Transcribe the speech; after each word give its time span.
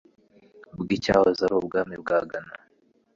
bw'icyahoze 0.81 1.39
ari 1.45 1.55
ubwami 1.61 1.95
bwa 2.01 2.19
Gana, 2.29 2.53